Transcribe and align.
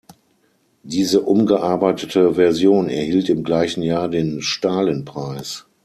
Diese 0.81 1.21
umgearbeitete 1.21 2.33
Version 2.33 2.89
erhielt 2.89 3.29
im 3.29 3.43
gleichen 3.43 3.83
Jahr 3.83 4.09
den 4.09 4.41
Stalinpreis. 4.41 5.67